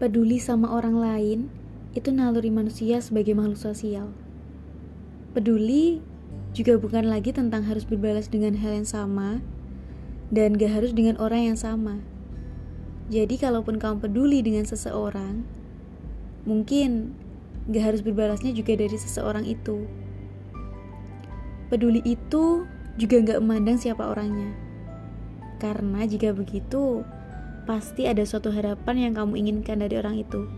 [0.00, 1.38] Peduli sama orang lain
[1.92, 4.08] itu naluri manusia sebagai makhluk sosial.
[5.36, 6.00] Peduli
[6.56, 9.44] juga bukan lagi tentang harus berbalas dengan hal yang sama
[10.32, 12.00] dan gak harus dengan orang yang sama.
[13.10, 15.42] Jadi kalaupun kamu peduli dengan seseorang,
[16.48, 17.12] mungkin
[17.68, 19.84] gak harus berbalasnya juga dari seseorang itu.
[21.68, 22.64] Peduli itu
[22.96, 24.69] juga gak memandang siapa orangnya.
[25.60, 27.04] Karena jika begitu,
[27.68, 30.48] pasti ada suatu harapan yang kamu inginkan dari orang itu.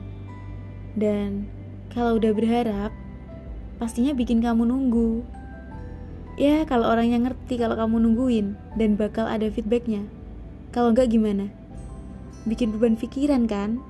[0.95, 1.51] Dan
[1.91, 2.95] kalau udah berharap,
[3.83, 5.27] pastinya bikin kamu nunggu.
[6.39, 10.07] Ya, kalau orangnya ngerti kalau kamu nungguin dan bakal ada feedbacknya.
[10.73, 11.53] Kalau enggak gimana?
[12.49, 13.83] Bikin beban pikiran kan?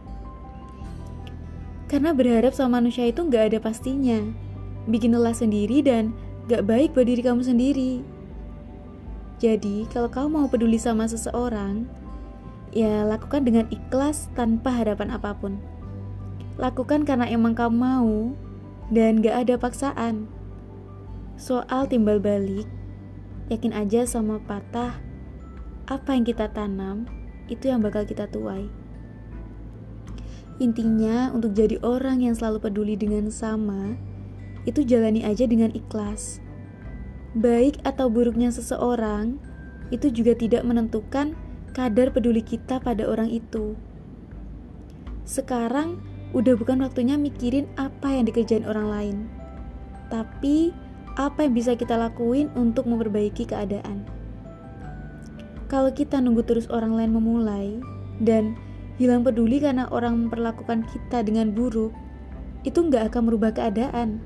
[1.87, 4.19] Karena berharap sama manusia itu nggak ada pastinya.
[4.89, 6.17] Bikin lelah sendiri dan
[6.51, 8.03] gak baik buat diri kamu sendiri.
[9.43, 11.91] Jadi, kalau kamu mau peduli sama seseorang,
[12.71, 15.59] ya lakukan dengan ikhlas tanpa harapan apa pun.
[16.63, 18.39] Lakukan karena emang kamu mau
[18.95, 20.31] dan gak ada paksaan.
[21.35, 22.71] Soal timbal balik,
[23.51, 25.03] yakin aja sama patah,
[25.91, 27.11] apa yang kita tanam,
[27.51, 28.71] itu yang bakal kita tuai.
[30.63, 33.99] Intinya, untuk jadi orang yang selalu peduli dengan sama,
[34.71, 36.39] itu jalani aja dengan ikhlas.
[37.33, 39.41] Baik atau buruknya seseorang,
[39.89, 41.33] itu juga tidak menentukan
[41.73, 43.73] kadar peduli kita pada orang itu.
[45.25, 45.97] Sekarang
[46.37, 49.17] udah bukan waktunya mikirin apa yang dikerjain orang lain,
[50.13, 50.77] tapi
[51.17, 54.05] apa yang bisa kita lakuin untuk memperbaiki keadaan.
[55.73, 57.81] Kalau kita nunggu terus orang lain memulai
[58.21, 58.61] dan
[59.01, 61.97] hilang peduli karena orang memperlakukan kita dengan buruk,
[62.69, 64.21] itu nggak akan merubah keadaan.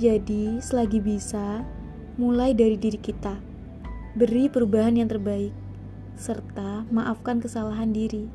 [0.00, 1.62] Jadi, selagi bisa,
[2.20, 3.40] mulai dari diri kita.
[4.12, 5.56] Beri perubahan yang terbaik
[6.20, 8.28] serta maafkan kesalahan diri.